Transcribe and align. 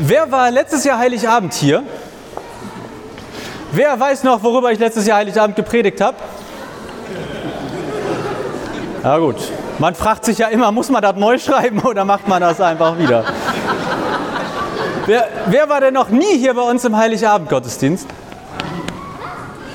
Wer 0.00 0.30
war 0.30 0.48
letztes 0.52 0.84
Jahr 0.84 0.96
Heiligabend 0.96 1.52
hier? 1.54 1.82
Wer 3.72 3.98
weiß 3.98 4.22
noch, 4.22 4.40
worüber 4.44 4.70
ich 4.70 4.78
letztes 4.78 5.08
Jahr 5.08 5.18
Heiligabend 5.18 5.56
gepredigt 5.56 6.00
habe? 6.00 6.16
Ja 9.02 9.18
gut, 9.18 9.36
man 9.80 9.96
fragt 9.96 10.24
sich 10.24 10.38
ja 10.38 10.46
immer, 10.48 10.70
muss 10.70 10.88
man 10.88 11.02
das 11.02 11.16
neu 11.16 11.36
schreiben 11.38 11.80
oder 11.80 12.04
macht 12.04 12.28
man 12.28 12.40
das 12.40 12.60
einfach 12.60 12.96
wieder? 12.96 13.24
wer, 15.06 15.26
wer 15.46 15.68
war 15.68 15.80
denn 15.80 15.94
noch 15.94 16.10
nie 16.10 16.38
hier 16.38 16.54
bei 16.54 16.62
uns 16.62 16.84
im 16.84 16.96
Heiligabend-Gottesdienst? 16.96 18.06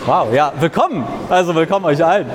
Wow, 0.06 0.34
ja, 0.34 0.54
willkommen. 0.58 1.06
Also 1.30 1.54
willkommen 1.54 1.86
euch 1.86 2.04
allen. 2.04 2.30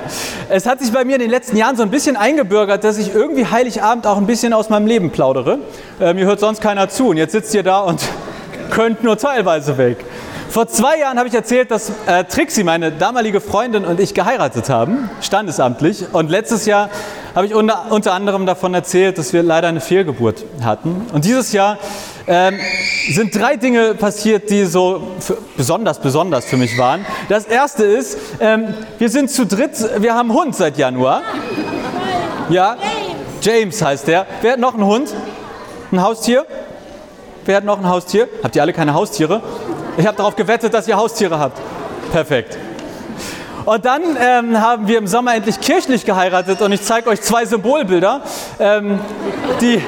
Es 0.51 0.65
hat 0.65 0.79
sich 0.79 0.91
bei 0.91 1.05
mir 1.05 1.13
in 1.13 1.21
den 1.21 1.29
letzten 1.29 1.57
Jahren 1.57 1.75
so 1.75 1.83
ein 1.83 1.91
bisschen 1.91 2.17
eingebürgert, 2.17 2.83
dass 2.83 2.97
ich 2.97 3.13
irgendwie 3.13 3.45
Heiligabend 3.45 4.07
auch 4.07 4.17
ein 4.17 4.25
bisschen 4.25 4.51
aus 4.51 4.69
meinem 4.69 4.87
Leben 4.87 5.11
plaudere. 5.11 5.59
Äh, 5.99 6.15
mir 6.15 6.25
hört 6.25 6.39
sonst 6.39 6.59
keiner 6.59 6.89
zu 6.89 7.09
und 7.09 7.17
jetzt 7.17 7.33
sitzt 7.33 7.53
ihr 7.53 7.61
da 7.61 7.81
und 7.81 8.01
könnt 8.71 9.03
nur 9.03 9.15
teilweise 9.15 9.77
weg. 9.77 10.03
Vor 10.49 10.67
zwei 10.67 10.97
Jahren 10.97 11.19
habe 11.19 11.27
ich 11.27 11.35
erzählt, 11.35 11.69
dass 11.69 11.91
äh, 12.07 12.23
Trixie, 12.23 12.63
meine 12.63 12.91
damalige 12.91 13.41
Freundin, 13.41 13.85
und 13.85 13.99
ich 13.99 14.15
geheiratet 14.15 14.69
haben, 14.69 15.11
standesamtlich. 15.21 16.05
Und 16.13 16.31
letztes 16.31 16.65
Jahr 16.65 16.89
habe 17.35 17.45
ich 17.45 17.53
unter, 17.53 17.85
unter 17.91 18.13
anderem 18.13 18.47
davon 18.47 18.73
erzählt, 18.73 19.19
dass 19.19 19.31
wir 19.33 19.43
leider 19.43 19.67
eine 19.67 19.81
Fehlgeburt 19.81 20.45
hatten. 20.63 21.05
Und 21.13 21.25
dieses 21.25 21.53
Jahr 21.53 21.77
ähm, 22.29 22.59
sind 23.09 23.35
drei 23.35 23.55
Dinge 23.55 23.95
passiert, 23.95 24.49
die 24.51 24.65
so 24.65 25.15
besonders, 25.57 25.99
besonders 25.99 26.45
für 26.45 26.57
mich 26.57 26.77
waren. 26.77 27.05
Das 27.27 27.45
erste 27.45 27.83
ist, 27.83 28.17
ähm, 28.39 28.73
wir 28.99 29.09
sind 29.09 29.31
zu 29.31 29.47
dritt, 29.47 29.73
wir 29.97 30.13
haben 30.13 30.31
Hund 30.31 30.55
seit 30.55 30.77
Januar. 30.77 31.23
Ja, 32.49 32.77
James 33.41 33.81
heißt 33.81 34.07
der. 34.07 34.27
Wer 34.41 34.53
hat 34.53 34.59
noch 34.59 34.75
einen 34.75 34.85
Hund? 34.85 35.13
Ein 35.91 36.01
Haustier? 36.01 36.45
Wer 37.45 37.57
hat 37.57 37.63
noch 37.63 37.79
ein 37.79 37.89
Haustier? 37.89 38.27
Habt 38.43 38.55
ihr 38.55 38.61
alle 38.61 38.73
keine 38.73 38.93
Haustiere? 38.93 39.41
Ich 39.97 40.05
habe 40.05 40.15
darauf 40.15 40.35
gewettet, 40.35 40.71
dass 40.73 40.87
ihr 40.87 40.97
Haustiere 40.97 41.39
habt. 41.39 41.59
Perfekt. 42.11 42.57
Und 43.65 43.85
dann 43.85 44.01
ähm, 44.19 44.59
haben 44.61 44.87
wir 44.87 44.99
im 44.99 45.07
Sommer 45.07 45.33
endlich 45.35 45.59
kirchlich 45.59 46.05
geheiratet 46.05 46.61
und 46.61 46.71
ich 46.71 46.83
zeige 46.83 47.09
euch 47.09 47.21
zwei 47.21 47.45
Symbolbilder, 47.45 48.21
ähm, 48.59 48.99
die. 49.61 49.81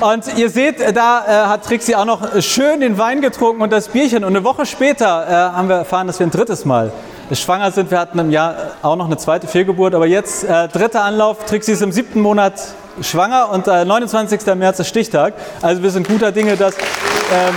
Und 0.00 0.38
ihr 0.38 0.48
seht, 0.48 0.96
da 0.96 1.24
äh, 1.26 1.46
hat 1.48 1.66
Trixie 1.66 1.94
auch 1.94 2.06
noch 2.06 2.40
schön 2.40 2.80
den 2.80 2.96
Wein 2.96 3.20
getrunken 3.20 3.60
und 3.60 3.70
das 3.70 3.88
Bierchen. 3.88 4.24
Und 4.24 4.34
eine 4.34 4.44
Woche 4.44 4.64
später 4.64 5.26
äh, 5.28 5.32
haben 5.56 5.68
wir 5.68 5.76
erfahren, 5.76 6.06
dass 6.06 6.18
wir 6.18 6.26
ein 6.26 6.30
drittes 6.30 6.64
Mal 6.64 6.90
schwanger 7.32 7.70
sind. 7.70 7.90
Wir 7.90 7.98
hatten 8.00 8.18
im 8.18 8.30
Jahr 8.30 8.56
auch 8.80 8.96
noch 8.96 9.04
eine 9.04 9.18
zweite 9.18 9.46
Fehlgeburt, 9.46 9.94
aber 9.94 10.06
jetzt 10.06 10.44
äh, 10.44 10.68
dritter 10.68 11.02
Anlauf. 11.04 11.44
Trixie 11.44 11.72
ist 11.72 11.82
im 11.82 11.92
siebten 11.92 12.22
Monat 12.22 12.54
schwanger 13.02 13.50
und 13.50 13.68
äh, 13.68 13.84
29. 13.84 14.46
März 14.54 14.80
ist 14.80 14.88
Stichtag. 14.88 15.34
Also 15.60 15.82
wir 15.82 15.90
sind 15.90 16.08
guter 16.08 16.32
Dinge, 16.32 16.56
dass. 16.56 16.76
Ähm, 16.78 17.54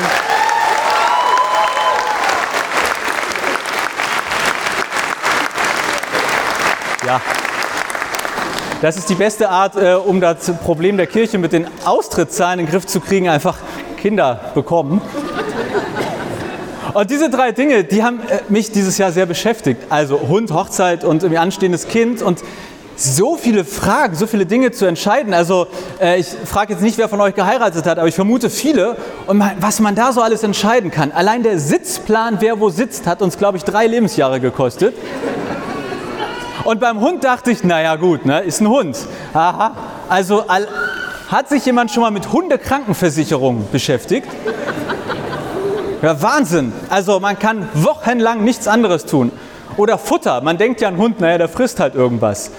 ja. 7.06 7.22
Das 8.84 8.98
ist 8.98 9.10
die 9.10 9.16
beste 9.16 9.48
Art, 9.48 9.78
äh, 9.78 9.94
um 9.94 10.20
das 10.20 10.52
Problem 10.62 10.98
der 10.98 11.08
Kirche 11.08 11.38
mit 11.38 11.54
den 11.54 11.68
Austrittszahlen 11.86 12.60
in 12.60 12.66
den 12.66 12.70
Griff 12.74 12.86
zu 12.86 13.00
kriegen, 13.00 13.30
einfach 13.30 13.56
Kinder 13.96 14.52
bekommen. 14.54 15.02
Und 16.94 17.10
diese 17.10 17.30
drei 17.30 17.54
Dinge, 17.54 17.86
die 17.86 18.04
haben 18.04 18.20
äh, 18.28 18.40
mich 18.50 18.74
dieses 18.74 18.98
Jahr 18.98 19.14
sehr 19.14 19.26
beschäftigt. 19.26 19.84
Also 19.88 20.20
Hund, 20.28 20.52
Hochzeit 20.52 21.06
und 21.06 21.24
irgendwie 21.24 21.38
anstehendes 21.38 21.88
Kind 21.88 22.22
und 22.22 22.42
so 22.98 23.38
viele 23.38 23.64
Fragen, 23.64 24.18
so 24.18 24.28
viele 24.28 24.46
Dinge 24.46 24.72
zu 24.72 24.86
entscheiden. 24.86 25.34
Also 25.34 25.68
äh, 26.02 26.20
ich 26.20 26.28
frage 26.28 26.74
jetzt 26.74 26.82
nicht, 26.82 26.98
wer 26.98 27.08
von 27.08 27.22
euch 27.22 27.36
geheiratet 27.36 27.86
hat, 27.86 27.98
aber 28.00 28.10
ich 28.10 28.16
vermute 28.16 28.50
viele. 28.50 28.98
Und 29.28 29.38
man, 29.38 29.52
was 29.62 29.80
man 29.80 29.96
da 29.96 30.12
so 30.12 30.20
alles 30.20 30.44
entscheiden 30.44 30.92
kann. 30.92 31.14
Allein 31.14 31.42
der 31.42 31.58
Sitzplan, 31.58 32.36
wer 32.42 32.60
wo 32.60 32.68
sitzt, 32.68 33.08
hat 33.08 33.22
uns, 33.22 33.38
glaube 33.38 33.58
ich, 33.58 33.64
drei 33.64 33.88
Lebensjahre 33.88 34.42
gekostet. 34.42 34.94
Und 36.66 36.80
beim 36.80 37.02
Hund 37.02 37.24
dachte 37.24 37.52
ich, 37.52 37.64
naja 37.64 37.96
gut, 37.98 38.26
ne, 38.26 38.40
ist 38.42 38.62
ein 38.62 38.70
Hund. 38.70 38.98
Aha. 39.34 39.76
Also 40.08 40.46
all, 40.48 40.68
hat 41.28 41.50
sich 41.50 41.66
jemand 41.66 41.92
schon 41.92 42.04
mal 42.04 42.12
mit 42.12 42.32
Hundekrankenversicherung 42.32 43.68
beschäftigt? 43.72 44.28
Ja, 46.02 46.22
Wahnsinn. 46.22 46.74
Also 46.90 47.20
man 47.20 47.40
kann 47.40 47.68
wochenlang 47.74 48.44
nichts 48.44 48.68
anderes 48.68 49.06
tun. 49.06 49.32
Oder 49.78 49.98
Futter. 49.98 50.42
Man 50.42 50.58
denkt 50.58 50.82
ja, 50.82 50.88
ein 50.88 50.98
Hund, 50.98 51.20
naja, 51.20 51.38
der 51.38 51.50
frisst 51.50 51.80
halt 51.80 51.96
irgendwas. 51.96 52.52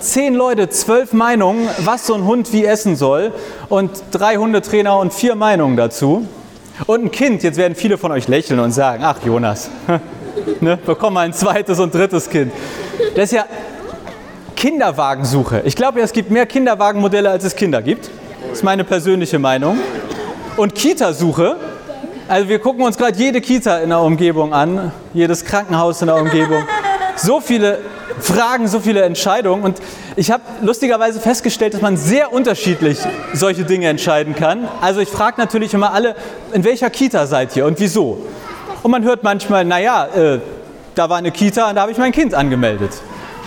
Zehn 0.00 0.34
Leute, 0.34 0.68
zwölf 0.68 1.12
Meinungen, 1.12 1.68
was 1.84 2.06
so 2.06 2.14
ein 2.14 2.24
Hund 2.24 2.52
wie 2.52 2.64
essen 2.64 2.96
soll. 2.96 3.32
Und 3.68 3.90
drei 4.10 4.36
Hundetrainer 4.36 4.98
und 4.98 5.12
vier 5.12 5.34
Meinungen 5.34 5.76
dazu. 5.76 6.26
Und 6.86 7.04
ein 7.04 7.10
Kind, 7.10 7.42
jetzt 7.42 7.58
werden 7.58 7.74
viele 7.74 7.98
von 7.98 8.12
euch 8.12 8.28
lächeln 8.28 8.60
und 8.60 8.70
sagen, 8.70 9.02
ach 9.04 9.18
Jonas, 9.24 9.68
ne, 10.60 10.76
bekomm 10.76 11.14
mal 11.14 11.26
ein 11.26 11.32
zweites 11.32 11.80
und 11.80 11.92
drittes 11.92 12.30
Kind. 12.30 12.52
Das 13.14 13.24
ist 13.24 13.32
ja 13.32 13.46
Kinderwagensuche. 14.56 15.62
Ich 15.64 15.76
glaube 15.76 16.00
es 16.00 16.12
gibt 16.12 16.30
mehr 16.30 16.46
Kinderwagenmodelle, 16.46 17.30
als 17.30 17.44
es 17.44 17.54
Kinder 17.54 17.82
gibt. 17.82 18.10
Das 18.42 18.58
ist 18.58 18.64
meine 18.64 18.84
persönliche 18.84 19.38
Meinung. 19.38 19.78
Und 20.56 20.74
Kitasuche, 20.74 21.56
also 22.26 22.48
wir 22.48 22.58
gucken 22.58 22.82
uns 22.84 22.98
gerade 22.98 23.16
jede 23.16 23.40
Kita 23.40 23.78
in 23.78 23.90
der 23.90 24.00
Umgebung 24.00 24.52
an, 24.52 24.92
jedes 25.14 25.44
Krankenhaus 25.44 26.00
in 26.00 26.08
der 26.08 26.16
Umgebung. 26.16 26.64
So 27.16 27.40
viele 27.40 27.78
Fragen, 28.20 28.68
so 28.68 28.80
viele 28.80 29.02
Entscheidungen. 29.02 29.62
Und 29.62 29.80
ich 30.16 30.30
habe 30.30 30.42
lustigerweise 30.62 31.20
festgestellt, 31.20 31.74
dass 31.74 31.80
man 31.80 31.96
sehr 31.96 32.32
unterschiedlich 32.32 32.98
solche 33.32 33.64
Dinge 33.64 33.88
entscheiden 33.88 34.34
kann. 34.34 34.68
Also 34.80 35.00
ich 35.00 35.08
frage 35.08 35.40
natürlich 35.40 35.74
immer 35.74 35.92
alle, 35.92 36.16
in 36.52 36.64
welcher 36.64 36.90
Kita 36.90 37.26
seid 37.26 37.54
ihr 37.56 37.64
und 37.66 37.78
wieso? 37.78 38.26
Und 38.82 38.90
man 38.90 39.04
hört 39.04 39.22
manchmal, 39.22 39.64
naja, 39.64 40.06
äh, 40.14 40.38
da 40.98 41.08
war 41.08 41.16
eine 41.16 41.30
Kita 41.30 41.68
und 41.68 41.76
da 41.76 41.82
habe 41.82 41.92
ich 41.92 41.98
mein 41.98 42.10
Kind 42.10 42.34
angemeldet. 42.34 42.90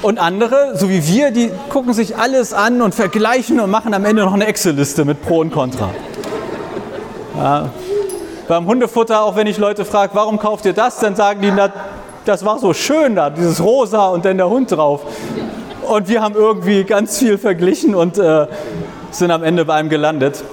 Und 0.02 0.20
andere, 0.20 0.72
so 0.76 0.90
wie 0.90 1.06
wir, 1.06 1.32
die 1.32 1.52
gucken 1.70 1.94
sich 1.94 2.16
alles 2.16 2.54
an 2.54 2.82
und 2.82 2.96
vergleichen 2.96 3.60
und 3.60 3.70
machen 3.70 3.94
am 3.94 4.06
Ende 4.06 4.24
noch 4.24 4.34
eine 4.34 4.48
Excel-Liste 4.48 5.06
mit 5.06 5.22
Pro 5.22 5.40
und 5.40 5.52
Contra. 5.52 5.90
Ja, 7.38 7.70
beim 8.48 8.66
Hundefutter, 8.66 9.22
auch 9.22 9.36
wenn 9.36 9.48
ich 9.48 9.58
Leute 9.58 9.86
frage, 9.86 10.12
warum 10.16 10.40
kauft 10.40 10.66
ihr 10.66 10.74
das, 10.74 11.00
dann 11.00 11.16
sagen 11.16 11.42
die, 11.42 11.52
na, 11.52 11.72
das 12.26 12.46
war 12.46 12.58
so 12.58 12.74
schön 12.74 13.16
da, 13.16 13.30
dieses 13.30 13.62
Rosa 13.62 14.08
und 14.08 14.26
dann 14.26 14.38
der 14.38 14.50
Hund 14.50 14.72
drauf. 14.72 15.02
Und 15.88 16.08
wir 16.08 16.22
haben 16.22 16.36
irgendwie 16.36 16.84
ganz 16.84 17.20
viel 17.20 17.38
verglichen 17.38 17.96
und 17.96 18.18
äh, 18.18 18.48
sind 19.12 19.30
am 19.30 19.44
Ende 19.44 19.66
bei 19.66 19.76
einem 19.76 19.90
gelandet. 19.90 20.44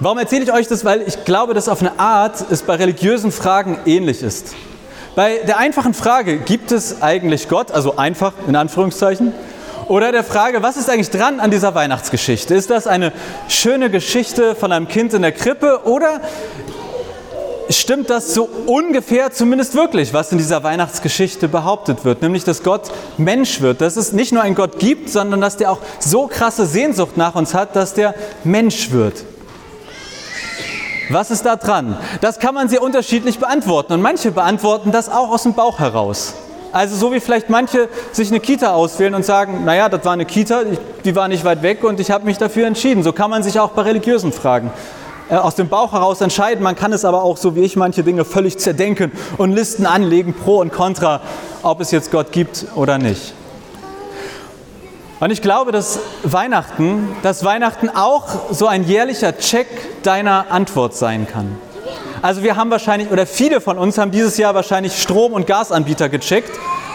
Warum 0.00 0.18
erzähle 0.18 0.44
ich 0.44 0.52
euch 0.52 0.68
das? 0.68 0.84
Weil 0.84 1.02
ich 1.02 1.24
glaube, 1.24 1.54
dass 1.54 1.68
auf 1.68 1.80
eine 1.80 1.98
Art 1.98 2.44
es 2.50 2.62
bei 2.62 2.74
religiösen 2.74 3.32
Fragen 3.32 3.78
ähnlich 3.86 4.22
ist. 4.22 4.54
Bei 5.16 5.38
der 5.38 5.56
einfachen 5.56 5.94
Frage, 5.94 6.36
gibt 6.36 6.72
es 6.72 7.00
eigentlich 7.00 7.48
Gott, 7.48 7.72
also 7.72 7.96
einfach 7.96 8.34
in 8.46 8.54
Anführungszeichen, 8.54 9.32
oder 9.88 10.12
der 10.12 10.22
Frage, 10.22 10.62
was 10.62 10.76
ist 10.76 10.90
eigentlich 10.90 11.08
dran 11.08 11.40
an 11.40 11.50
dieser 11.50 11.74
Weihnachtsgeschichte? 11.74 12.54
Ist 12.54 12.68
das 12.68 12.86
eine 12.86 13.12
schöne 13.48 13.88
Geschichte 13.88 14.54
von 14.54 14.72
einem 14.72 14.88
Kind 14.88 15.14
in 15.14 15.22
der 15.22 15.32
Krippe 15.32 15.80
oder 15.84 16.20
stimmt 17.70 18.10
das 18.10 18.34
so 18.34 18.46
ungefähr 18.66 19.32
zumindest 19.32 19.74
wirklich, 19.74 20.12
was 20.12 20.32
in 20.32 20.38
dieser 20.38 20.62
Weihnachtsgeschichte 20.62 21.48
behauptet 21.48 22.04
wird, 22.04 22.20
nämlich 22.20 22.44
dass 22.44 22.62
Gott 22.62 22.92
Mensch 23.16 23.62
wird, 23.62 23.80
dass 23.80 23.96
es 23.96 24.12
nicht 24.12 24.34
nur 24.34 24.42
einen 24.42 24.54
Gott 24.54 24.78
gibt, 24.78 25.08
sondern 25.08 25.40
dass 25.40 25.56
der 25.56 25.70
auch 25.70 25.78
so 25.98 26.26
krasse 26.26 26.66
Sehnsucht 26.66 27.16
nach 27.16 27.36
uns 27.36 27.54
hat, 27.54 27.74
dass 27.74 27.94
der 27.94 28.14
Mensch 28.44 28.90
wird. 28.90 29.24
Was 31.08 31.30
ist 31.30 31.46
da 31.46 31.54
dran? 31.54 31.96
Das 32.20 32.40
kann 32.40 32.54
man 32.54 32.68
sehr 32.68 32.82
unterschiedlich 32.82 33.38
beantworten 33.38 33.92
und 33.92 34.02
manche 34.02 34.32
beantworten 34.32 34.90
das 34.90 35.08
auch 35.08 35.30
aus 35.30 35.44
dem 35.44 35.54
Bauch 35.54 35.78
heraus. 35.78 36.34
Also 36.72 36.96
so 36.96 37.12
wie 37.12 37.20
vielleicht 37.20 37.48
manche 37.48 37.88
sich 38.12 38.28
eine 38.28 38.40
Kita 38.40 38.74
auswählen 38.74 39.14
und 39.14 39.24
sagen, 39.24 39.64
naja, 39.64 39.88
das 39.88 40.04
war 40.04 40.12
eine 40.12 40.24
Kita, 40.24 40.62
die 41.04 41.14
war 41.14 41.28
nicht 41.28 41.44
weit 41.44 41.62
weg 41.62 41.84
und 41.84 42.00
ich 42.00 42.10
habe 42.10 42.24
mich 42.24 42.38
dafür 42.38 42.66
entschieden. 42.66 43.04
So 43.04 43.12
kann 43.12 43.30
man 43.30 43.44
sich 43.44 43.60
auch 43.60 43.70
bei 43.70 43.82
religiösen 43.82 44.32
Fragen 44.32 44.72
äh, 45.30 45.36
aus 45.36 45.54
dem 45.54 45.68
Bauch 45.68 45.92
heraus 45.92 46.20
entscheiden. 46.20 46.62
Man 46.64 46.74
kann 46.74 46.92
es 46.92 47.04
aber 47.04 47.22
auch, 47.22 47.36
so 47.36 47.54
wie 47.54 47.60
ich, 47.60 47.76
manche 47.76 48.02
Dinge 48.02 48.24
völlig 48.24 48.58
zerdenken 48.58 49.12
und 49.38 49.52
Listen 49.52 49.86
anlegen, 49.86 50.34
pro 50.34 50.58
und 50.58 50.72
contra, 50.72 51.20
ob 51.62 51.80
es 51.80 51.92
jetzt 51.92 52.10
Gott 52.10 52.32
gibt 52.32 52.66
oder 52.74 52.98
nicht. 52.98 53.32
Und 55.18 55.30
ich 55.30 55.40
glaube, 55.40 55.72
dass 55.72 55.98
Weihnachten, 56.24 57.08
dass 57.22 57.42
Weihnachten 57.42 57.88
auch 57.88 58.52
so 58.52 58.66
ein 58.66 58.84
jährlicher 58.84 59.38
Check 59.38 59.66
deiner 60.02 60.46
Antwort 60.50 60.94
sein 60.94 61.26
kann. 61.26 61.58
Also 62.20 62.42
wir 62.42 62.56
haben 62.56 62.70
wahrscheinlich, 62.70 63.10
oder 63.10 63.26
viele 63.26 63.62
von 63.62 63.78
uns 63.78 63.96
haben 63.96 64.10
dieses 64.10 64.36
Jahr 64.36 64.54
wahrscheinlich 64.54 65.00
Strom- 65.00 65.32
und 65.32 65.46
Gasanbieter 65.46 66.10
gecheckt. 66.10 66.50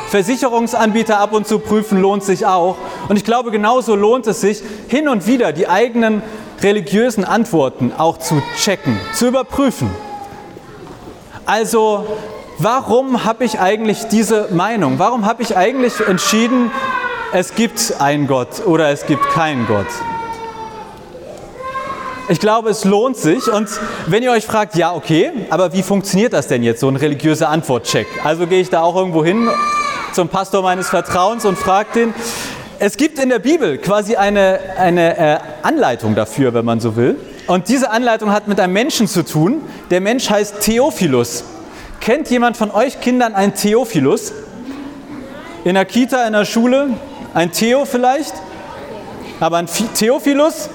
Versicherungsanbieter 0.10 1.20
ab 1.20 1.34
und 1.34 1.48
zu 1.48 1.60
prüfen 1.60 2.00
lohnt 2.00 2.24
sich 2.24 2.46
auch. 2.46 2.78
Und 3.08 3.18
ich 3.18 3.24
glaube, 3.24 3.50
genauso 3.50 3.96
lohnt 3.96 4.28
es 4.28 4.42
sich, 4.42 4.62
hin 4.88 5.08
und 5.08 5.26
wieder 5.26 5.52
die 5.52 5.68
eigenen 5.68 6.22
religiösen 6.62 7.24
Antworten 7.24 7.92
auch 7.98 8.18
zu 8.18 8.42
checken, 8.58 9.00
zu 9.14 9.28
überprüfen. 9.28 9.90
Also, 11.46 12.06
warum 12.60 13.24
habe 13.24 13.46
ich 13.46 13.60
eigentlich 13.60 14.10
diese 14.10 14.50
Meinung? 14.52 15.00
Warum 15.00 15.26
habe 15.26 15.42
ich 15.42 15.58
eigentlich 15.58 15.94
entschieden, 16.08 16.72
es 17.34 17.56
gibt 17.56 17.94
einen 18.00 18.28
Gott 18.28 18.66
oder 18.66 18.90
es 18.90 19.06
gibt 19.06 19.24
keinen 19.30 19.66
Gott? 19.68 19.88
Ich 22.28 22.40
glaube, 22.40 22.70
es 22.70 22.86
lohnt 22.86 23.18
sich. 23.18 23.52
Und 23.52 23.70
wenn 24.08 24.24
ihr 24.24 24.32
euch 24.32 24.46
fragt, 24.46 24.76
ja, 24.76 24.94
okay, 24.94 25.32
aber 25.50 25.74
wie 25.74 25.84
funktioniert 25.84 26.34
das 26.34 26.48
denn 26.48 26.64
jetzt, 26.64 26.80
so 26.82 26.88
ein 26.88 26.96
religiöser 26.96 27.50
Antwortcheck? 27.50 28.08
Also 28.24 28.48
gehe 28.48 28.62
ich 28.62 28.70
da 28.70 28.82
auch 28.82 28.96
irgendwo 28.96 29.24
hin 29.24 29.50
zum 30.14 30.30
Pastor 30.30 30.62
meines 30.62 30.90
Vertrauens 30.90 31.46
und 31.46 31.58
frage 31.58 31.90
den. 31.96 32.14
Es 32.80 32.98
gibt 32.98 33.20
in 33.20 33.30
der 33.30 33.40
Bibel 33.40 33.78
quasi 33.78 34.16
eine, 34.16 34.60
eine 34.78 35.18
äh, 35.18 35.40
Anleitung 35.62 36.16
dafür, 36.16 36.54
wenn 36.54 36.66
man 36.66 36.80
so 36.80 36.96
will. 36.96 37.16
Und 37.48 37.70
diese 37.70 37.92
Anleitung 37.92 38.32
hat 38.32 38.48
mit 38.48 38.60
einem 38.60 38.74
Menschen 38.74 39.08
zu 39.08 39.24
tun. 39.24 39.62
Der 39.90 40.02
Mensch 40.02 40.30
heißt 40.30 40.62
Theophilus. 40.62 41.44
Kennt 42.00 42.30
jemand 42.30 42.58
von 42.58 42.72
euch 42.72 43.00
Kindern 43.00 43.36
einen 43.36 43.54
Theophilus? 43.54 44.34
In 45.64 45.76
der 45.76 45.86
Kita, 45.86 46.26
in 46.26 46.34
der 46.34 46.46
Schule? 46.46 46.90
Ein 47.34 47.52
Theo 47.52 47.86
vielleicht? 47.86 48.34
Aber 49.40 49.58
ein 49.58 49.68
Theophilus? 49.68 50.70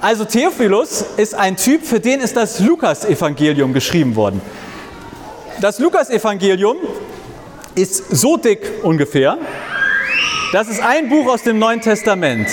Also 0.00 0.24
Theophilus 0.24 1.04
ist 1.16 1.34
ein 1.34 1.56
Typ, 1.56 1.86
für 1.86 2.00
den 2.00 2.20
ist 2.20 2.36
das 2.36 2.58
Lukas-Evangelium 2.58 3.72
geschrieben 3.72 4.16
worden. 4.16 4.40
Das 5.60 5.78
Lukas-Evangelium 5.78 6.76
ist 7.76 8.16
so 8.16 8.36
dick 8.36 8.72
ungefähr. 8.82 9.38
Das 10.52 10.68
ist 10.68 10.82
ein 10.82 11.08
Buch 11.08 11.32
aus 11.32 11.42
dem 11.42 11.58
Neuen 11.58 11.80
Testament. 11.80 12.48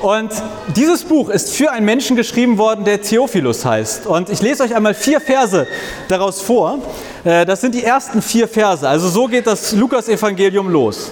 Und 0.00 0.30
dieses 0.76 1.04
Buch 1.04 1.30
ist 1.30 1.54
für 1.54 1.70
einen 1.70 1.84
Menschen 1.84 2.16
geschrieben 2.16 2.58
worden, 2.58 2.84
der 2.84 3.02
Theophilus 3.02 3.64
heißt. 3.64 4.06
Und 4.06 4.30
ich 4.30 4.40
lese 4.40 4.62
euch 4.62 4.74
einmal 4.74 4.94
vier 4.94 5.20
Verse 5.20 5.66
daraus 6.08 6.40
vor. 6.40 6.78
Äh, 7.24 7.44
das 7.44 7.60
sind 7.60 7.74
die 7.74 7.84
ersten 7.84 8.22
vier 8.22 8.48
Verse. 8.48 8.88
Also 8.88 9.08
so 9.08 9.26
geht 9.26 9.46
das 9.46 9.72
Lukas-Evangelium 9.72 10.68
los. 10.70 11.10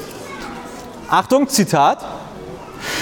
Achtung, 1.10 1.48
Zitat. 1.48 1.98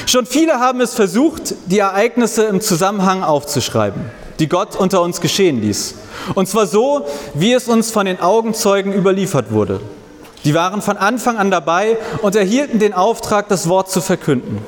Schon 0.07 0.25
viele 0.25 0.59
haben 0.61 0.81
es 0.81 0.95
versucht, 0.95 1.55
die 1.67 1.79
Ereignisse 1.79 2.45
im 2.45 2.63
Zusammenhang 2.63 3.23
aufzuschreiben, 3.23 4.03
die 4.39 4.49
Gott 4.49 4.77
unter 4.77 5.03
uns 5.03 5.21
geschehen 5.21 5.61
ließ. 5.61 5.95
Und 6.35 6.49
zwar 6.49 6.67
so, 6.67 7.07
wie 7.35 7.53
es 7.53 7.69
uns 7.69 7.91
von 7.91 8.07
den 8.07 8.19
Augenzeugen 8.19 8.95
überliefert 8.95 9.53
wurde. 9.53 9.83
Die 10.45 10.55
waren 10.55 10.81
von 10.81 10.97
Anfang 10.97 11.37
an 11.37 11.51
dabei 11.51 11.99
und 12.23 12.35
erhielten 12.35 12.79
den 12.79 12.95
Auftrag, 12.95 13.49
das 13.49 13.69
Wort 13.69 13.91
zu 13.91 14.01
verkünden. 14.01 14.59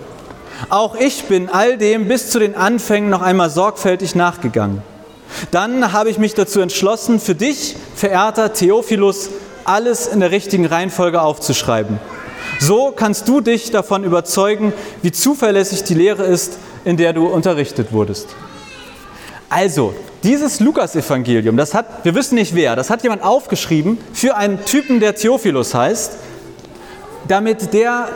Auch 0.69 0.95
ich 0.97 1.25
bin 1.25 1.49
all 1.49 1.79
dem 1.79 2.09
bis 2.09 2.29
zu 2.29 2.41
den 2.41 2.55
Anfängen 2.55 3.09
noch 3.09 3.23
einmal 3.23 3.49
sorgfältig 3.49 4.15
nachgegangen. 4.15 4.83
Dann 5.51 5.95
habe 5.95 6.11
ich 6.11 6.19
mich 6.19 6.35
dazu 6.35 6.61
entschlossen, 6.61 7.19
für 7.19 7.35
dich, 7.35 7.75
verehrter 7.95 8.53
Theophilus, 8.53 9.31
alles 9.65 10.09
in 10.09 10.21
der 10.21 10.31
richtigen 10.31 10.67
Reihenfolge 10.67 11.23
aufzuschreiben. 11.23 12.01
So 12.59 12.93
kannst 12.95 13.29
du 13.29 13.41
dich 13.41 13.71
davon 13.71 14.05
überzeugen, 14.05 14.73
wie 15.03 15.13
zuverlässig 15.13 15.85
die 15.85 15.95
Lehre 15.95 16.25
ist, 16.25 16.59
in 16.85 16.97
der 16.97 17.13
du 17.13 17.27
unterrichtet 17.27 17.93
wurdest. 17.93 18.29
Also, 19.49 19.95
dieses 20.23 20.61
Lukas-Evangelium, 20.61 21.57
das 21.57 21.75
hat, 21.75 22.05
wir 22.05 22.15
wissen 22.15 22.37
nicht 22.37 22.55
wer, 22.55 22.77
das 22.77 22.91
hat 22.91 23.03
jemand 23.03 23.23
aufgeschrieben 23.23 23.99
für 24.13 24.37
einen 24.37 24.65
Typen, 24.65 25.01
der 25.01 25.15
Theophilus 25.15 25.75
heißt, 25.75 26.13
damit 27.27 27.73
der 27.73 28.09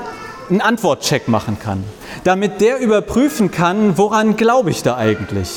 einen 0.50 0.60
Antwortcheck 0.60 1.28
machen 1.28 1.58
kann, 1.58 1.82
damit 2.24 2.60
der 2.60 2.78
überprüfen 2.78 3.50
kann, 3.50 3.96
woran 3.98 4.36
glaube 4.36 4.70
ich 4.70 4.82
da 4.82 4.96
eigentlich? 4.96 5.48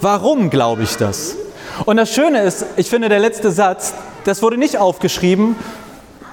Warum 0.00 0.50
glaube 0.50 0.82
ich 0.82 0.96
das? 0.96 1.36
Und 1.84 1.96
das 1.96 2.12
Schöne 2.12 2.42
ist, 2.42 2.66
ich 2.76 2.90
finde, 2.90 3.08
der 3.08 3.20
letzte 3.20 3.50
Satz, 3.50 3.94
das 4.24 4.42
wurde 4.42 4.56
nicht 4.56 4.78
aufgeschrieben, 4.78 5.56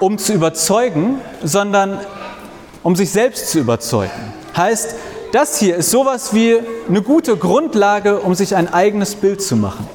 um 0.00 0.18
zu 0.18 0.32
überzeugen, 0.32 1.20
sondern 1.42 2.00
um 2.82 2.96
sich 2.96 3.10
selbst 3.10 3.50
zu 3.50 3.58
überzeugen. 3.58 4.10
Heißt, 4.56 4.94
das 5.32 5.58
hier 5.58 5.76
ist 5.76 5.90
sowas 5.90 6.32
wie 6.32 6.60
eine 6.88 7.02
gute 7.02 7.36
Grundlage, 7.36 8.20
um 8.20 8.34
sich 8.34 8.54
ein 8.54 8.72
eigenes 8.72 9.16
Bild 9.16 9.42
zu 9.42 9.56
machen. 9.56 9.88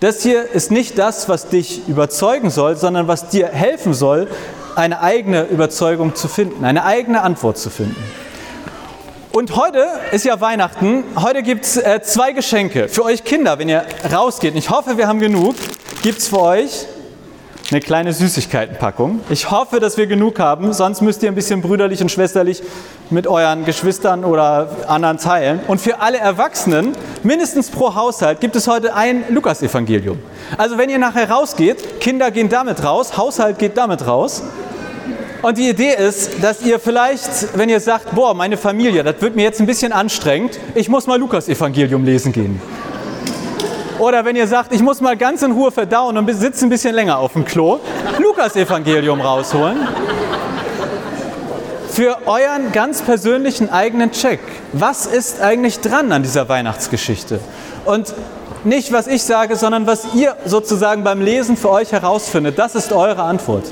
Das 0.00 0.22
hier 0.22 0.50
ist 0.50 0.70
nicht 0.70 0.98
das, 0.98 1.28
was 1.28 1.48
dich 1.48 1.88
überzeugen 1.88 2.50
soll, 2.50 2.76
sondern 2.76 3.08
was 3.08 3.28
dir 3.30 3.48
helfen 3.48 3.94
soll, 3.94 4.28
eine 4.74 5.00
eigene 5.00 5.44
Überzeugung 5.44 6.14
zu 6.14 6.28
finden, 6.28 6.64
eine 6.64 6.84
eigene 6.84 7.22
Antwort 7.22 7.56
zu 7.56 7.70
finden. 7.70 7.96
Und 9.32 9.56
heute 9.56 9.86
ist 10.12 10.24
ja 10.24 10.40
Weihnachten. 10.40 11.04
Heute 11.16 11.42
gibt 11.42 11.64
es 11.64 11.76
äh, 11.76 12.00
zwei 12.02 12.32
Geschenke 12.32 12.88
für 12.88 13.04
euch 13.04 13.24
Kinder, 13.24 13.58
wenn 13.58 13.68
ihr 13.68 13.84
rausgeht. 14.12 14.54
Ich 14.54 14.70
hoffe, 14.70 14.98
wir 14.98 15.08
haben 15.08 15.20
genug. 15.20 15.54
Gibt 16.02 16.18
es 16.18 16.28
für 16.28 16.40
euch 16.40 16.86
eine 17.70 17.80
kleine 17.80 18.12
Süßigkeitenpackung. 18.12 19.20
Ich 19.28 19.50
hoffe, 19.50 19.80
dass 19.80 19.96
wir 19.96 20.06
genug 20.06 20.38
haben, 20.38 20.72
sonst 20.72 21.00
müsst 21.00 21.22
ihr 21.22 21.30
ein 21.30 21.34
bisschen 21.34 21.62
brüderlich 21.62 22.00
und 22.00 22.10
schwesterlich 22.10 22.62
mit 23.10 23.26
euren 23.26 23.64
Geschwistern 23.64 24.24
oder 24.24 24.70
anderen 24.86 25.18
teilen. 25.18 25.60
Und 25.66 25.80
für 25.80 26.00
alle 26.00 26.18
Erwachsenen, 26.18 26.92
mindestens 27.24 27.70
pro 27.70 27.94
Haushalt, 27.94 28.40
gibt 28.40 28.54
es 28.54 28.68
heute 28.68 28.94
ein 28.94 29.24
Lukas-Evangelium. 29.30 30.18
Also 30.56 30.78
wenn 30.78 30.90
ihr 30.90 30.98
nachher 30.98 31.28
rausgeht, 31.28 32.00
Kinder 32.00 32.30
gehen 32.30 32.48
damit 32.48 32.84
raus, 32.84 33.16
Haushalt 33.16 33.58
geht 33.58 33.76
damit 33.76 34.06
raus. 34.06 34.44
Und 35.42 35.58
die 35.58 35.68
Idee 35.68 35.94
ist, 35.94 36.42
dass 36.42 36.62
ihr 36.62 36.78
vielleicht, 36.78 37.56
wenn 37.58 37.68
ihr 37.68 37.80
sagt, 37.80 38.14
boah, 38.14 38.34
meine 38.34 38.56
Familie, 38.56 39.02
das 39.04 39.20
wird 39.20 39.36
mir 39.36 39.42
jetzt 39.42 39.60
ein 39.60 39.66
bisschen 39.66 39.92
anstrengend, 39.92 40.58
ich 40.74 40.88
muss 40.88 41.06
mal 41.06 41.18
Lukas-Evangelium 41.18 42.04
lesen 42.04 42.32
gehen. 42.32 42.60
Oder 43.98 44.24
wenn 44.24 44.36
ihr 44.36 44.46
sagt, 44.46 44.72
ich 44.72 44.82
muss 44.82 45.00
mal 45.00 45.16
ganz 45.16 45.42
in 45.42 45.52
Ruhe 45.52 45.70
verdauen 45.70 46.18
und 46.18 46.30
sitze 46.34 46.66
ein 46.66 46.68
bisschen 46.68 46.94
länger 46.94 47.18
auf 47.18 47.32
dem 47.32 47.44
Klo, 47.44 47.80
Lukas-Evangelium 48.18 49.20
rausholen. 49.20 49.88
Für 51.88 52.18
euren 52.26 52.72
ganz 52.72 53.00
persönlichen 53.00 53.70
eigenen 53.70 54.12
Check. 54.12 54.40
Was 54.74 55.06
ist 55.06 55.40
eigentlich 55.40 55.80
dran 55.80 56.12
an 56.12 56.22
dieser 56.22 56.46
Weihnachtsgeschichte? 56.48 57.40
Und 57.86 58.12
nicht, 58.64 58.92
was 58.92 59.06
ich 59.06 59.22
sage, 59.22 59.56
sondern 59.56 59.86
was 59.86 60.14
ihr 60.14 60.36
sozusagen 60.44 61.02
beim 61.02 61.22
Lesen 61.22 61.56
für 61.56 61.70
euch 61.70 61.92
herausfindet. 61.92 62.58
Das 62.58 62.74
ist 62.74 62.92
eure 62.92 63.22
Antwort. 63.22 63.64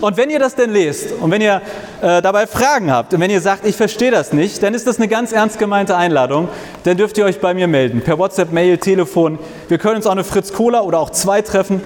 Und 0.00 0.16
wenn 0.16 0.30
ihr 0.30 0.38
das 0.38 0.54
denn 0.54 0.72
lest 0.72 1.12
und 1.20 1.30
wenn 1.30 1.40
ihr 1.40 1.62
äh, 2.02 2.20
dabei 2.20 2.46
Fragen 2.46 2.90
habt 2.90 3.14
und 3.14 3.20
wenn 3.20 3.30
ihr 3.30 3.40
sagt, 3.40 3.66
ich 3.66 3.76
verstehe 3.76 4.10
das 4.10 4.32
nicht, 4.32 4.62
dann 4.62 4.74
ist 4.74 4.86
das 4.86 4.98
eine 4.98 5.08
ganz 5.08 5.32
ernst 5.32 5.58
gemeinte 5.58 5.96
Einladung. 5.96 6.48
Dann 6.84 6.96
dürft 6.96 7.16
ihr 7.18 7.24
euch 7.24 7.40
bei 7.40 7.54
mir 7.54 7.68
melden. 7.68 8.00
Per 8.00 8.18
WhatsApp, 8.18 8.52
Mail, 8.52 8.78
Telefon. 8.78 9.38
Wir 9.68 9.78
können 9.78 9.96
uns 9.96 10.06
auch 10.06 10.12
eine 10.12 10.24
Fritz 10.24 10.52
Cola 10.52 10.80
oder 10.80 10.98
auch 10.98 11.10
zwei 11.10 11.42
treffen. 11.42 11.82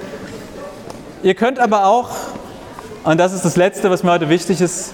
Ihr 1.23 1.35
könnt 1.35 1.59
aber 1.59 1.87
auch, 1.87 2.11
und 3.05 3.19
das 3.19 3.33
ist 3.33 3.45
das 3.45 3.57
Letzte, 3.57 3.91
was 3.91 4.03
mir 4.03 4.13
heute 4.13 4.29
wichtig 4.29 4.61
ist, 4.61 4.93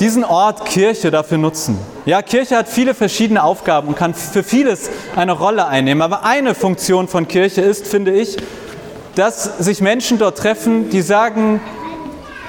diesen 0.00 0.24
Ort 0.24 0.66
Kirche 0.66 1.10
dafür 1.10 1.38
nutzen. 1.38 1.78
Ja, 2.04 2.20
Kirche 2.22 2.56
hat 2.56 2.68
viele 2.68 2.94
verschiedene 2.94 3.42
Aufgaben 3.42 3.88
und 3.88 3.96
kann 3.96 4.12
für 4.14 4.42
vieles 4.42 4.90
eine 5.16 5.32
Rolle 5.32 5.66
einnehmen. 5.66 6.02
Aber 6.02 6.24
eine 6.24 6.54
Funktion 6.54 7.08
von 7.08 7.28
Kirche 7.28 7.60
ist, 7.60 7.86
finde 7.86 8.12
ich, 8.12 8.36
dass 9.14 9.58
sich 9.58 9.80
Menschen 9.80 10.18
dort 10.18 10.38
treffen, 10.38 10.90
die 10.90 11.00
sagen, 11.00 11.60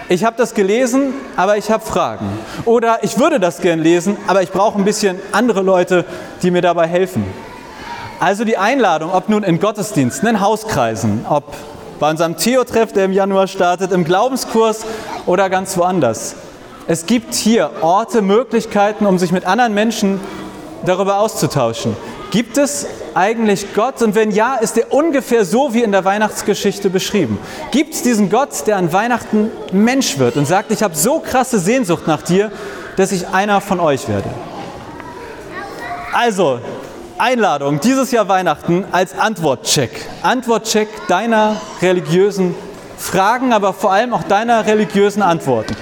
ich 0.08 0.24
habe 0.24 0.38
das 0.38 0.54
gelesen, 0.54 1.14
aber 1.36 1.58
ich 1.58 1.72
habe 1.72 1.84
Fragen. 1.84 2.28
Oder 2.66 3.04
ich 3.04 3.18
würde 3.18 3.40
das 3.40 3.62
gern 3.62 3.80
lesen, 3.80 4.18
aber 4.28 4.44
ich 4.44 4.52
brauche 4.52 4.78
ein 4.78 4.86
bisschen 4.86 5.20
andere 5.32 5.62
Leute, 5.62 6.06
die 6.42 6.52
mir 6.52 6.62
dabei 6.62 6.88
helfen. 6.88 7.26
Also 8.20 8.46
die 8.46 8.58
Einladung, 8.58 9.12
ob 9.12 9.30
nun 9.30 9.44
in 9.44 9.60
Gottesdiensten, 9.60 10.30
in 10.30 10.40
Hauskreisen, 10.42 11.26
ob 11.28 11.54
bei 12.00 12.10
unserem 12.10 12.38
Theo-Treff, 12.38 12.94
der 12.94 13.06
im 13.06 13.14
Januar 13.14 13.48
startet, 13.48 13.92
im 13.92 14.04
Glaubenskurs 14.04 14.86
oder 15.26 15.50
ganz 15.50 15.78
woanders. 15.78 16.36
Es 16.88 17.08
gibt 17.08 17.34
hier 17.34 17.72
Orte, 17.82 18.22
Möglichkeiten, 18.22 19.06
um 19.06 19.18
sich 19.18 19.32
mit 19.32 19.46
anderen 19.46 19.74
Menschen 19.74 20.20
darüber 20.86 21.20
auszutauschen. 21.20 21.98
Gibt 22.36 22.58
es 22.58 22.86
eigentlich 23.14 23.74
Gott? 23.74 24.02
Und 24.02 24.14
wenn 24.14 24.30
ja, 24.30 24.56
ist 24.56 24.78
er 24.78 24.92
ungefähr 24.92 25.46
so 25.46 25.74
wie 25.74 25.84
in 25.84 25.94
der 25.94 26.04
Weihnachtsgeschichte 26.04 26.90
beschrieben? 26.90 27.40
Gibt 27.72 27.94
es 27.94 28.02
diesen 28.02 28.30
Gott, 28.30 28.68
der 28.68 28.76
an 28.76 28.92
Weihnachten 28.92 29.52
Mensch 29.72 30.20
wird 30.20 30.36
und 30.36 30.46
sagt, 30.46 30.70
ich 30.72 30.84
habe 30.84 30.98
so 30.98 31.20
krasse 31.20 31.60
Sehnsucht 31.60 32.08
nach 32.08 32.22
dir, 32.22 32.52
dass 32.98 33.14
ich 33.14 33.30
einer 33.30 33.62
von 33.62 33.80
euch 33.80 34.10
werde? 34.10 34.28
Also, 36.12 36.60
Einladung, 37.18 37.80
dieses 37.80 38.12
Jahr 38.12 38.28
Weihnachten 38.28 38.84
als 38.92 39.18
Antwortcheck. 39.18 39.92
Antwortcheck 40.22 40.90
deiner 41.08 41.56
religiösen 41.82 42.54
Fragen, 42.98 43.54
aber 43.54 43.72
vor 43.72 43.94
allem 43.94 44.14
auch 44.14 44.24
deiner 44.24 44.66
religiösen 44.66 45.22
Antworten. 45.22 45.78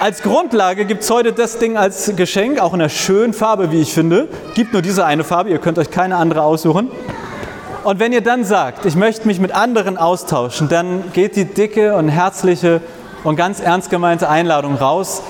Als 0.00 0.22
Grundlage 0.22 0.84
gibt 0.84 1.02
es 1.02 1.10
heute 1.10 1.32
das 1.32 1.58
Ding 1.58 1.76
als 1.76 2.12
Geschenk, 2.14 2.60
auch 2.60 2.72
in 2.72 2.80
einer 2.80 2.88
schönen 2.88 3.32
Farbe, 3.32 3.72
wie 3.72 3.80
ich 3.80 3.92
finde. 3.92 4.28
Gibt 4.54 4.72
nur 4.72 4.80
diese 4.80 5.04
eine 5.04 5.24
Farbe, 5.24 5.50
ihr 5.50 5.58
könnt 5.58 5.76
euch 5.76 5.90
keine 5.90 6.14
andere 6.14 6.42
aussuchen. 6.42 6.88
Und 7.82 7.98
wenn 7.98 8.12
ihr 8.12 8.20
dann 8.20 8.44
sagt, 8.44 8.86
ich 8.86 8.94
möchte 8.94 9.26
mich 9.26 9.40
mit 9.40 9.50
anderen 9.50 9.96
austauschen, 9.96 10.68
dann 10.68 11.02
geht 11.14 11.34
die 11.34 11.46
dicke 11.46 11.96
und 11.96 12.08
herzliche 12.08 12.80
und 13.24 13.34
ganz 13.34 13.58
ernst 13.58 13.90
gemeinte 13.90 14.28
Einladung 14.28 14.76
raus. 14.76 15.20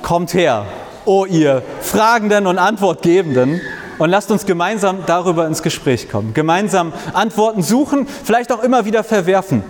Kommt 0.00 0.32
her, 0.32 0.64
oh 1.04 1.26
ihr 1.26 1.62
Fragenden 1.82 2.46
und 2.46 2.56
Antwortgebenden, 2.56 3.60
und 3.98 4.08
lasst 4.08 4.30
uns 4.30 4.46
gemeinsam 4.46 4.98
darüber 5.04 5.46
ins 5.46 5.62
Gespräch 5.62 6.08
kommen. 6.08 6.32
Gemeinsam 6.32 6.92
Antworten 7.12 7.62
suchen, 7.62 8.06
vielleicht 8.06 8.50
auch 8.50 8.62
immer 8.62 8.86
wieder 8.86 9.04
verwerfen. 9.04 9.62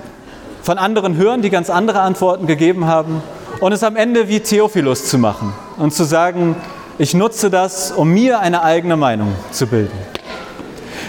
von 0.63 0.77
anderen 0.77 1.17
hören, 1.17 1.41
die 1.41 1.49
ganz 1.49 1.71
andere 1.71 2.01
Antworten 2.01 2.47
gegeben 2.47 2.87
haben 2.87 3.23
und 3.61 3.73
es 3.73 3.83
am 3.83 3.97
Ende 3.97 4.29
wie 4.29 4.41
Theophilus 4.41 5.07
zu 5.07 5.19
machen 5.19 5.53
und 5.77 5.93
zu 5.93 6.05
sagen, 6.05 6.57
ich 6.99 7.15
nutze 7.15 7.51
das, 7.51 7.93
um 7.93 8.11
mir 8.11 8.41
eine 8.41 8.63
eigene 8.63 8.97
Meinung 8.97 9.35
zu 9.51 9.67
bilden. 9.67 9.97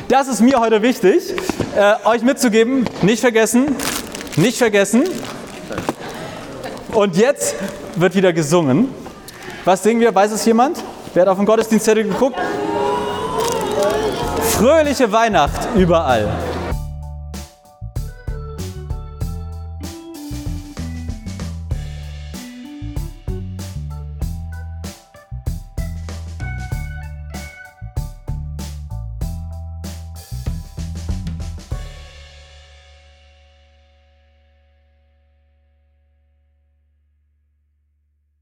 Das 0.08 0.28
ist 0.28 0.42
mir 0.42 0.60
heute 0.60 0.82
wichtig, 0.82 1.36
äh, 1.76 2.08
euch 2.08 2.24
mitzugeben. 2.24 2.86
Nicht 3.02 3.22
vergessen, 3.22 3.76
nicht 4.36 4.58
vergessen. 4.58 5.04
Und 6.94 7.16
jetzt 7.16 7.56
wird 7.96 8.16
wieder 8.16 8.34
gesungen. 8.34 8.90
Was 9.66 9.84
singen 9.84 10.02
wir? 10.02 10.14
Weiß 10.14 10.32
es 10.32 10.46
jemand? 10.46 10.84
Wer 11.14 11.22
hat 11.22 11.30
auf 11.30 11.38
den 11.38 11.46
Gottesdienstzettel 11.46 12.06
geguckt? 12.06 12.40
Fröhliche 14.42 15.12
Weihnacht 15.12 15.70
überall. 15.76 16.28